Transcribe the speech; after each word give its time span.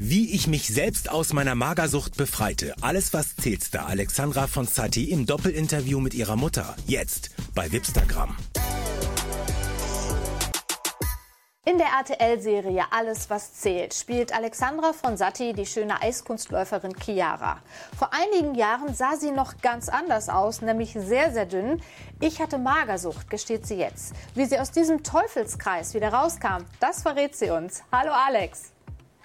Wie 0.00 0.32
ich 0.32 0.46
mich 0.46 0.68
selbst 0.68 1.10
aus 1.10 1.32
meiner 1.32 1.56
Magersucht 1.56 2.16
befreite. 2.16 2.72
Alles, 2.82 3.12
was 3.12 3.34
zählst 3.34 3.74
da. 3.74 3.86
Alexandra 3.86 4.46
von 4.46 4.64
Sati 4.64 5.10
im 5.10 5.26
Doppelinterview 5.26 5.98
mit 5.98 6.14
ihrer 6.14 6.36
Mutter. 6.36 6.76
Jetzt 6.86 7.30
bei 7.52 7.72
Wipstagram. 7.72 8.36
In 11.64 11.78
der 11.78 11.88
RTL-Serie 11.88 12.84
Alles, 12.92 13.28
was 13.28 13.54
zählt, 13.54 13.92
spielt 13.92 14.32
Alexandra 14.32 14.92
von 14.92 15.16
Satti 15.16 15.52
die 15.52 15.66
schöne 15.66 16.00
Eiskunstläuferin 16.00 16.94
Chiara. 16.96 17.58
Vor 17.98 18.10
einigen 18.12 18.54
Jahren 18.54 18.94
sah 18.94 19.16
sie 19.16 19.32
noch 19.32 19.58
ganz 19.62 19.88
anders 19.88 20.28
aus, 20.28 20.62
nämlich 20.62 20.92
sehr, 20.92 21.32
sehr 21.32 21.46
dünn. 21.46 21.82
Ich 22.20 22.40
hatte 22.40 22.58
Magersucht, 22.58 23.28
gesteht 23.30 23.66
sie 23.66 23.74
jetzt. 23.74 24.14
Wie 24.36 24.44
sie 24.44 24.60
aus 24.60 24.70
diesem 24.70 25.02
Teufelskreis 25.02 25.92
wieder 25.92 26.12
rauskam, 26.12 26.66
das 26.78 27.02
verrät 27.02 27.34
sie 27.34 27.50
uns. 27.50 27.82
Hallo 27.90 28.12
Alex. 28.12 28.77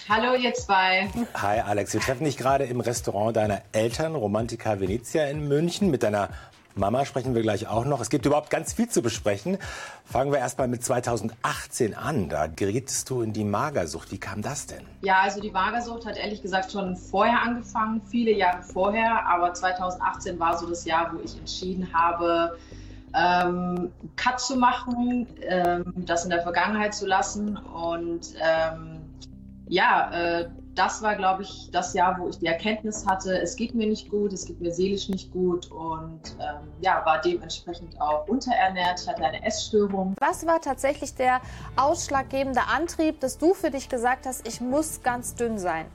Hallo 0.09 0.35
ihr 0.35 0.54
zwei. 0.54 1.09
Hi 1.35 1.61
Alex, 1.61 1.93
wir 1.93 2.01
treffen 2.01 2.25
dich 2.25 2.35
gerade 2.35 2.66
im 2.66 2.81
Restaurant 2.81 3.38
deiner 3.38 3.62
Eltern, 3.71 4.16
Romantica 4.16 4.81
Venezia 4.81 5.26
in 5.27 5.48
München, 5.48 5.91
mit 5.91 6.03
deiner 6.03 6.27
Mama 6.76 7.05
sprechen 7.05 7.35
wir 7.35 7.41
gleich 7.41 7.67
auch 7.67 7.85
noch. 7.85 8.02
Es 8.02 8.09
gibt 8.09 8.26
überhaupt 8.26 8.49
ganz 8.49 8.73
viel 8.73 8.89
zu 8.89 9.02
besprechen. 9.02 9.59
Fangen 10.05 10.31
wir 10.31 10.39
erst 10.39 10.57
mal 10.57 10.67
mit 10.67 10.84
2018 10.84 11.93
an. 11.93 12.29
Da 12.29 12.48
gerietest 12.48 13.09
du 13.09 13.21
in 13.21 13.31
die 13.31 13.43
Magersucht. 13.43 14.12
Wie 14.12 14.17
kam 14.17 14.41
das 14.41 14.66
denn? 14.66 14.81
Ja, 15.02 15.21
also 15.21 15.39
die 15.39 15.52
Magersucht 15.52 16.05
hat 16.05 16.17
ehrlich 16.17 16.41
gesagt 16.41 16.71
schon 16.71 16.98
vorher 16.98 17.41
angefangen, 17.41 18.01
viele 18.09 18.31
Jahre 18.31 18.63
vorher. 18.63 19.26
Aber 19.27 19.54
2018 19.54 20.40
war 20.40 20.57
so 20.57 20.67
das 20.67 20.84
Jahr, 20.84 21.13
wo 21.13 21.21
ich 21.23 21.38
entschieden 21.38 21.93
habe, 21.93 22.57
ähm, 23.13 23.91
Cut 24.15 24.40
zu 24.40 24.57
machen, 24.57 25.27
ähm, 25.41 25.93
das 25.95 26.23
in 26.23 26.31
der 26.31 26.41
Vergangenheit 26.41 26.95
zu 26.95 27.05
lassen 27.05 27.55
und 27.55 28.34
ähm, 28.41 29.02
ja, 29.67 30.12
äh, 30.12 30.49
das 30.76 31.02
war, 31.03 31.16
glaube 31.16 31.44
ich, 31.44 31.70
das 31.71 31.94
Jahr, 31.94 32.17
wo 32.20 32.27
ich 32.27 32.40
die 32.40 32.48
Erkenntnis 32.48 33.05
hatte, 33.05 33.40
es 33.40 33.55
geht 33.55 33.76
mir 33.76 33.88
nicht 33.88 34.09
gut, 34.09 34.34
es 34.34 34.45
geht 34.45 34.60
mir 34.60 34.71
seelisch 34.71 35.07
nicht 35.07 35.32
gut 35.32 35.70
und 35.71 36.21
ähm, 36.40 36.68
ja, 36.82 37.01
war 37.05 37.21
dementsprechend 37.21 37.99
auch 38.02 38.27
unterernährt. 38.27 39.02
Ich 39.02 39.07
hatte 39.07 39.24
eine 39.24 39.46
Essstörung. 39.46 40.15
Was 40.20 40.46
war 40.48 40.60
tatsächlich 40.62 41.13
der 41.15 41.41
ausschlaggebende 41.76 42.62
Antrieb, 42.68 43.20
dass 43.20 43.37
du 43.37 43.54
für 43.54 43.70
dich 43.70 43.90
gesagt 43.90 44.26
hast, 44.26 44.48
ich 44.48 44.62
muss 44.62 45.04
ganz 45.04 45.35
dünn 45.35 45.60
sein? 45.60 45.85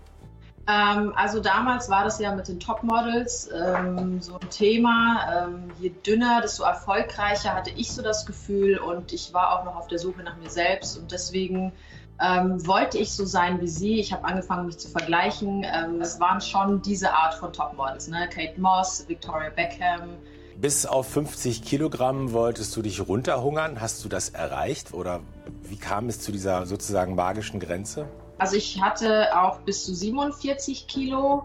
Ähm, 0.69 1.15
also 1.17 1.41
damals 1.41 1.89
war 1.89 2.05
das 2.05 2.21
ja 2.21 2.35
mit 2.35 2.47
den 2.47 2.61
Topmodels 2.61 3.49
ähm, 3.53 4.21
so 4.21 4.39
ein 4.39 4.51
Thema. 4.51 5.47
Ähm, 5.47 5.71
je 5.81 5.91
dünner, 6.07 6.41
desto 6.43 6.63
erfolgreicher 6.63 7.55
hatte 7.55 7.71
ich 7.71 7.91
so 7.91 8.03
das 8.03 8.27
Gefühl 8.27 8.79
und 8.79 9.13
ich 9.13 9.33
war 9.33 9.59
auch 9.59 9.65
noch 9.65 9.77
auf 9.77 9.89
der 9.89 9.99
Suche 9.99 10.23
nach 10.23 10.37
mir 10.37 10.51
selbst 10.51 10.99
und 10.99 11.11
deswegen 11.11 11.73
ähm, 12.21 12.67
wollte 12.67 12.99
ich 12.99 13.13
so 13.13 13.25
sein 13.25 13.61
wie 13.61 13.69
sie. 13.69 14.01
Ich 14.01 14.13
habe 14.13 14.25
angefangen, 14.25 14.67
mich 14.67 14.79
zu 14.79 14.89
vergleichen. 14.89 15.65
Ähm, 15.65 16.01
es 16.01 16.19
waren 16.19 16.41
schon 16.41 16.83
diese 16.83 17.13
Art 17.13 17.35
von 17.35 17.53
Topmodels, 17.53 18.09
ne? 18.09 18.29
Kate 18.29 18.61
Moss, 18.61 19.05
Victoria 19.09 19.51
Beckham. 19.51 20.17
Bis 20.57 20.87
auf 20.87 21.09
50 21.09 21.63
Kilogramm 21.63 22.33
wolltest 22.33 22.75
du 22.75 22.83
dich 22.83 23.07
runterhungern. 23.07 23.81
Hast 23.81 24.05
du 24.05 24.09
das 24.09 24.31
erreicht 24.31 24.93
oder 24.93 25.21
wie 25.63 25.77
kam 25.77 26.09
es 26.09 26.21
zu 26.21 26.33
dieser 26.33 26.67
sozusagen 26.67 27.15
magischen 27.15 27.61
Grenze? 27.61 28.09
Also 28.39 28.57
ich 28.57 28.81
hatte 28.81 29.39
auch 29.39 29.61
bis 29.61 29.85
zu 29.85 29.95
47 29.95 30.89
Kilo 30.89 31.45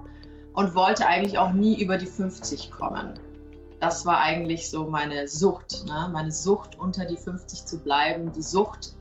und 0.53 0.73
wollte 0.73 1.05
eigentlich 1.05 1.37
auch 1.37 1.51
nie 1.51 1.79
über 1.79 1.97
die 1.97 2.07
50 2.07 2.71
kommen. 2.71 3.19
Das 3.79 4.05
war 4.05 4.19
eigentlich 4.19 4.69
so 4.69 4.85
meine 4.85 5.27
Sucht, 5.27 5.85
ne? 5.85 6.09
meine 6.11 6.31
Sucht 6.31 6.79
unter 6.79 7.05
die 7.05 7.17
50 7.17 7.65
zu 7.65 7.79
bleiben, 7.79 8.31
die 8.31 8.41
Sucht 8.41 8.95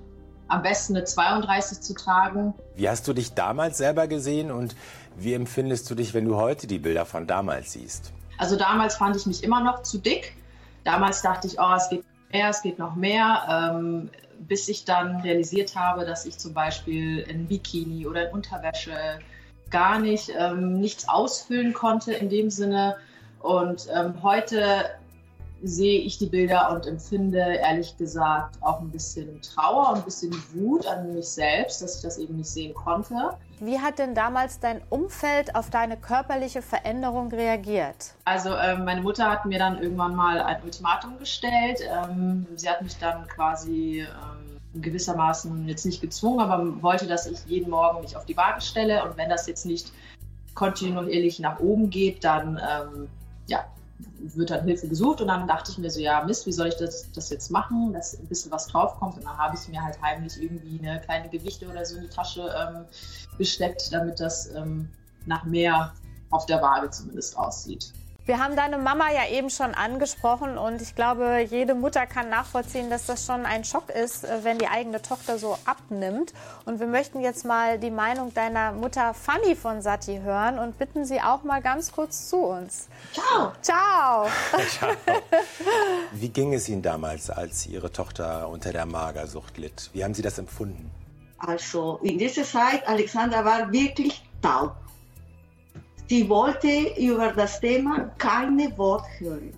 am 0.53 0.63
besten 0.63 0.95
eine 0.95 1.05
32 1.05 1.81
zu 1.81 1.95
tragen. 1.95 2.53
Wie 2.77 2.89
hast 2.89 3.09
du 3.09 3.15
dich 3.15 3.33
damals 3.33 3.79
selber 3.79 4.07
gesehen 4.07 4.51
und 4.51 4.77
wie 5.17 5.33
empfindest 5.33 5.89
du 5.91 5.95
dich, 5.95 6.13
wenn 6.13 6.27
du 6.27 6.37
heute 6.37 6.67
die 6.67 6.79
Bilder 6.79 7.07
von 7.07 7.27
damals 7.27 7.73
siehst? 7.73 8.13
Also 8.37 8.57
damals 8.57 8.97
fand 8.97 9.17
ich 9.17 9.25
mich 9.25 9.43
immer 9.43 9.63
noch 9.63 9.83
zu 9.83 9.99
dick. 9.99 10.35
Damals 10.85 11.23
dachte 11.23 11.47
ich, 11.47 11.59
oh, 11.59 11.75
es 11.75 11.89
geht 11.89 12.05
mehr, 12.33 12.51
es 12.51 12.61
geht 12.61 12.79
noch 12.79 12.97
mehr, 12.97 13.73
ähm, 13.75 14.11
bis 14.41 14.69
ich 14.69 14.85
dann 14.85 15.23
realisiert 15.23 15.75
habe, 15.75 16.05
dass 16.05 16.27
ich 16.27 16.37
zum 16.37 16.53
Beispiel 16.53 17.21
in 17.21 17.47
Bikini 17.47 18.07
oder 18.07 18.29
in 18.29 18.35
Unterwäsche 18.35 18.93
gar 19.71 19.99
nicht 19.99 20.31
ähm, 20.37 20.75
nichts 20.81 21.09
ausfüllen 21.09 21.73
konnte 21.73 22.13
in 22.13 22.29
dem 22.29 22.51
Sinne. 22.51 22.97
Und 23.41 23.89
ähm, 23.95 24.23
heute 24.23 24.91
sehe 25.63 26.01
ich 26.01 26.19
die 26.19 26.27
Bilder 26.27 26.73
und 26.73 26.87
empfinde 26.87 27.39
ehrlich 27.39 27.97
gesagt 27.97 28.57
auch 28.61 28.81
ein 28.81 28.91
bisschen 28.91 29.41
Trauer 29.43 29.91
und 29.91 29.99
ein 29.99 30.05
bisschen 30.05 30.33
Wut 30.55 30.87
an 30.87 31.15
mich 31.15 31.29
selbst, 31.29 31.83
dass 31.83 31.97
ich 31.97 32.03
das 32.03 32.19
eben 32.19 32.37
nicht 32.37 32.51
sehen 32.51 32.75
konnte. 32.75 33.15
Wie 33.61 33.79
hat 33.79 33.99
denn 33.99 34.15
damals 34.15 34.59
dein 34.59 34.83
Umfeld 34.91 35.55
auf 35.55 35.71
deine 35.71 35.97
körperliche 35.97 36.63
Veränderung 36.63 37.31
reagiert? 37.31 38.15
Also 38.25 38.57
ähm, 38.57 38.85
meine 38.85 39.03
Mutter 39.03 39.31
hat 39.31 39.47
mir 39.47 39.59
dann 39.59 39.81
irgendwann 39.81 40.17
mal 40.17 40.41
ein 40.41 40.63
Ultimatum 40.65 41.19
gestellt. 41.19 41.81
Ähm, 41.81 42.47
sie 42.57 42.69
hat 42.69 42.83
mich 42.83 42.99
dann 42.99 43.27
quasi 43.29 44.01
ähm, 44.01 44.83
gewissermaßen 44.83 45.69
jetzt 45.69 45.87
nicht 45.87 46.01
gezwungen, 46.01 46.41
aber 46.41 46.83
wollte, 46.83 47.07
dass 47.07 47.27
ich 47.27 47.39
jeden 47.47 47.71
Morgen 47.71 48.01
mich 48.01 48.17
auf 48.17 48.25
die 48.25 48.37
Waage 48.37 48.61
stelle 48.61 49.05
und 49.05 49.17
wenn 49.17 49.29
das 49.29 49.47
jetzt 49.47 49.67
nicht 49.67 49.93
kontinuierlich 50.55 51.39
nach 51.39 51.61
oben 51.61 51.91
geht, 51.91 52.25
dann 52.25 52.57
ähm, 52.59 53.09
ja, 53.47 53.65
wird 54.19 54.51
dann 54.51 54.65
Hilfe 54.65 54.89
gesucht 54.89 55.21
und 55.21 55.29
dann 55.29 55.47
dachte 55.47 55.71
ich 55.73 55.79
mir 55.79 55.91
so, 55.91 56.01
ja 56.01 56.25
Mist, 56.25 56.47
wie 56.47 56.53
soll 56.53 56.69
ich 56.69 56.77
das, 56.77 57.11
das 57.13 57.31
jetzt 57.31 57.51
machen, 57.51 57.93
dass 57.93 58.19
ein 58.19 58.27
bisschen 58.27 58.51
was 58.51 58.67
draufkommt 58.67 59.17
und 59.17 59.25
dann 59.25 59.37
habe 59.37 59.57
ich 59.57 59.69
mir 59.69 59.83
halt 59.83 60.01
heimlich 60.03 60.41
irgendwie 60.41 60.79
eine 60.79 61.01
kleine 61.01 61.29
Gewichte 61.29 61.69
oder 61.69 61.85
so 61.85 61.97
in 61.97 62.03
die 62.03 62.09
Tasche 62.09 62.55
ähm, 62.57 62.85
gesteckt, 63.39 63.93
damit 63.93 64.21
das 64.21 64.53
ähm, 64.55 64.89
nach 65.27 65.45
mehr 65.45 65.93
auf 66.31 66.47
der 66.47 66.63
Waage 66.63 66.91
zumindest 66.91 67.37
aussieht. 67.37 67.93
Wir 68.25 68.39
haben 68.39 68.55
deine 68.55 68.79
Mama 68.79 69.07
ja 69.13 69.29
eben 69.37 69.51
schon 69.51 69.75
angesprochen 69.75 70.57
und 70.57 70.81
ich 70.81 70.95
glaube, 70.95 71.45
jede 71.51 71.75
Mutter 71.75 72.07
kann 72.07 72.31
nachvollziehen, 72.31 72.89
dass 72.89 73.07
das 73.07 73.27
schon 73.27 73.45
ein 73.45 73.65
Schock 73.65 73.91
ist, 73.91 74.23
äh, 74.23 74.45
wenn 74.45 74.59
die 74.59 74.69
eigene 74.69 75.03
Tochter 75.03 75.39
so 75.39 75.59
abnimmt. 75.65 76.33
Und 76.65 76.79
wir 76.79 76.87
möchten 76.87 77.21
jetzt 77.21 77.45
mal 77.45 77.81
die 77.81 77.91
Meinung 77.91 78.33
deiner 78.33 78.71
Mutter 78.71 79.13
Fanny 79.13 79.57
von 79.57 79.83
Sati 79.83 80.21
hören 80.21 80.61
und 80.61 80.79
bitten 80.79 81.05
sie 81.05 81.21
auch 81.21 81.43
mal 81.43 81.61
ganz 81.61 81.91
kurz 81.91 82.29
zu 82.29 82.37
uns. 82.37 82.87
Ciao. 83.13 83.53
Ciao. 83.61 84.29
Ciao. 84.69 84.93
Wie 86.13 86.29
ging 86.29 86.55
es 86.55 86.69
Ihnen 86.69 86.83
damals, 86.83 87.29
als 87.29 87.67
Ihre 87.67 87.91
Tochter 87.91 88.49
unter 88.49 88.73
der 88.73 88.87
Magersucht 88.87 89.59
litt? 89.59 89.91
Wie 89.95 90.05
haben 90.05 90.15
Sie 90.15 90.23
das 90.23 90.39
empfunden? 90.39 90.93
Also 91.39 91.99
in 92.05 92.19
dieser 92.19 92.45
Zeit, 92.45 92.87
Alexander 92.87 93.45
war 93.45 93.73
wirklich 93.73 94.23
taub. 94.41 94.77
Sie 96.13 96.29
wollte 96.29 96.69
über 96.99 97.33
das 97.33 97.59
Thema 97.59 98.11
keine 98.19 98.77
Wort 98.77 99.07
hören. 99.19 99.51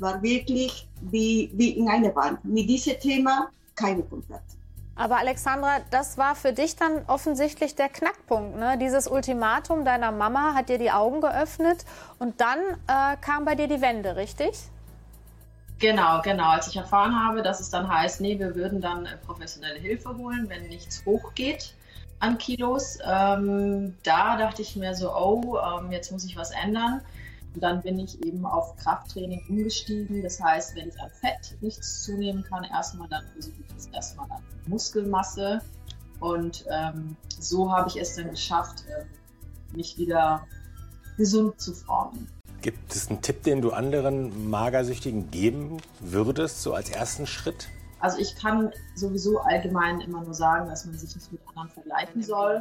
War 0.00 0.20
wirklich 0.20 0.88
wie, 1.00 1.48
wie 1.54 1.78
in 1.78 1.88
einer 1.88 2.12
Wand. 2.16 2.44
Mit 2.44 2.68
diesem 2.68 2.98
Thema 2.98 3.48
keine 3.76 4.02
Kontakt. 4.02 4.56
Aber 4.96 5.18
Alexandra, 5.18 5.78
das 5.92 6.18
war 6.18 6.34
für 6.34 6.52
dich 6.52 6.74
dann 6.74 7.04
offensichtlich 7.06 7.76
der 7.76 7.88
Knackpunkt. 7.88 8.58
Ne? 8.58 8.78
Dieses 8.78 9.06
Ultimatum 9.06 9.84
deiner 9.84 10.10
Mama 10.10 10.54
hat 10.54 10.70
dir 10.70 10.78
die 10.78 10.90
Augen 10.90 11.20
geöffnet 11.20 11.84
und 12.18 12.40
dann 12.40 12.58
äh, 12.88 13.16
kam 13.20 13.44
bei 13.44 13.54
dir 13.54 13.68
die 13.68 13.80
Wende, 13.80 14.16
richtig? 14.16 14.58
Genau, 15.78 16.20
genau. 16.20 16.50
Als 16.50 16.66
ich 16.66 16.74
erfahren 16.74 17.14
habe, 17.14 17.42
dass 17.42 17.60
es 17.60 17.70
dann 17.70 17.88
heißt, 17.88 18.20
nee, 18.20 18.36
wir 18.40 18.56
würden 18.56 18.80
dann 18.80 19.06
äh, 19.06 19.16
professionelle 19.18 19.78
Hilfe 19.78 20.16
holen, 20.16 20.46
wenn 20.48 20.66
nichts 20.66 21.04
hochgeht, 21.06 21.76
an 22.20 22.38
Kilos. 22.38 22.98
Ähm, 23.04 23.94
da 24.02 24.36
dachte 24.36 24.62
ich 24.62 24.76
mir 24.76 24.94
so, 24.94 25.14
oh, 25.14 25.58
ähm, 25.58 25.92
jetzt 25.92 26.10
muss 26.12 26.24
ich 26.24 26.36
was 26.36 26.50
ändern. 26.50 27.00
Und 27.54 27.62
dann 27.62 27.82
bin 27.82 27.98
ich 27.98 28.24
eben 28.24 28.44
auf 28.44 28.76
Krafttraining 28.76 29.42
umgestiegen. 29.48 30.22
Das 30.22 30.40
heißt, 30.40 30.76
wenn 30.76 30.88
ich 30.88 31.00
an 31.00 31.10
Fett 31.10 31.56
nichts 31.60 32.04
zunehmen 32.04 32.44
kann, 32.44 32.64
erstmal 32.64 33.08
dann 33.08 33.24
versuche 33.32 33.56
ich 33.68 33.76
es 33.76 33.86
erstmal 33.86 34.30
an 34.30 34.42
Muskelmasse. 34.66 35.60
Und 36.20 36.64
ähm, 36.70 37.16
so 37.38 37.70
habe 37.72 37.88
ich 37.88 37.96
es 37.96 38.16
dann 38.16 38.30
geschafft, 38.30 38.84
äh, 38.88 39.76
mich 39.76 39.98
wieder 39.98 40.46
gesund 41.16 41.60
zu 41.60 41.74
formen. 41.74 42.28
Gibt 42.60 42.94
es 42.94 43.08
einen 43.08 43.22
Tipp, 43.22 43.44
den 43.44 43.62
du 43.62 43.70
anderen 43.70 44.50
Magersüchtigen 44.50 45.30
geben 45.30 45.78
würdest, 46.00 46.62
so 46.62 46.74
als 46.74 46.90
ersten 46.90 47.26
Schritt? 47.26 47.68
Also 48.00 48.18
ich 48.18 48.36
kann 48.36 48.72
sowieso 48.94 49.40
allgemein 49.40 50.00
immer 50.00 50.22
nur 50.22 50.34
sagen, 50.34 50.68
dass 50.68 50.84
man 50.84 50.96
sich 50.96 51.14
nicht 51.14 51.32
mit 51.32 51.40
anderen 51.48 51.70
vergleichen 51.70 52.22
soll, 52.22 52.60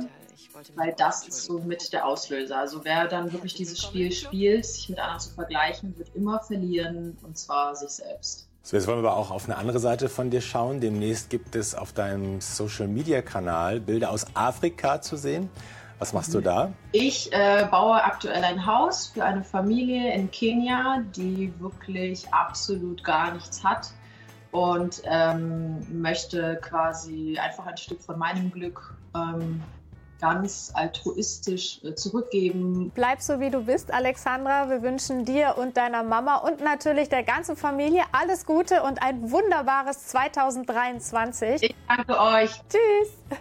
weil 0.76 0.94
das 0.98 1.28
ist 1.28 1.44
so 1.44 1.60
mit 1.60 1.94
der 1.94 2.06
Auslöser. 2.06 2.58
Also 2.58 2.84
wer 2.84 3.08
dann 3.08 3.32
wirklich 3.32 3.54
dieses 3.54 3.82
Spiel 3.82 4.12
spielt, 4.12 4.66
sich 4.66 4.90
mit 4.90 5.00
anderen 5.00 5.20
zu 5.20 5.32
vergleichen, 5.32 5.98
wird 5.98 6.16
immer 6.16 6.40
verlieren 6.40 7.18
und 7.24 7.38
zwar 7.38 7.76
sich 7.76 7.90
selbst. 7.90 8.48
So, 8.64 8.76
jetzt 8.76 8.88
wollen 8.88 9.02
wir 9.02 9.10
aber 9.10 9.18
auch 9.18 9.32
auf 9.32 9.46
eine 9.46 9.58
andere 9.58 9.80
Seite 9.80 10.10
von 10.10 10.30
dir 10.30 10.42
schauen. 10.42 10.82
Demnächst 10.82 11.30
gibt 11.30 11.56
es 11.56 11.74
auf 11.74 11.94
deinem 11.94 12.42
Social-Media-Kanal 12.42 13.80
Bilder 13.80 14.12
aus 14.12 14.26
Afrika 14.34 15.02
zu 15.02 15.16
sehen. 15.16 15.50
Was 16.00 16.14
machst 16.14 16.34
du 16.34 16.42
da? 16.42 16.74
Ich 16.92 17.32
äh, 17.32 17.66
baue 17.72 18.04
aktuell 18.04 18.44
ein 18.44 18.66
Haus 18.66 19.08
für 19.08 19.24
eine 19.24 19.44
Familie 19.44 20.14
in 20.14 20.30
Kenia, 20.30 21.02
die 21.16 21.52
wirklich 21.60 22.32
absolut 22.32 23.04
gar 23.04 23.34
nichts 23.34 23.64
hat 23.64 23.92
und 24.52 25.02
ähm, 25.06 25.86
möchte 26.02 26.60
quasi 26.62 27.38
einfach 27.40 27.66
ein 27.66 27.78
Stück 27.78 28.02
von 28.02 28.18
meinem 28.18 28.52
Glück 28.52 28.94
ähm, 29.16 29.62
ganz 30.20 30.72
altruistisch 30.74 31.84
äh, 31.84 31.94
zurückgeben. 31.96 32.92
Bleib 32.96 33.22
so 33.22 33.40
wie 33.40 33.50
du 33.50 33.64
bist, 33.64 33.94
Alexandra. 33.94 34.70
Wir 34.70 34.82
wünschen 34.82 35.26
dir 35.26 35.56
und 35.58 35.78
deiner 35.78 36.04
Mama 36.04 36.38
und 36.38 36.62
natürlich 36.62 37.10
der 37.10 37.24
ganzen 37.24 37.56
Familie 37.56 38.04
alles 38.12 38.46
Gute 38.46 38.84
und 38.84 39.02
ein 39.02 39.32
wunderbares 39.32 40.08
2023. 40.08 41.64
Ich 41.64 41.76
danke 41.88 42.20
euch. 42.20 42.52
Tschüss. 42.70 43.40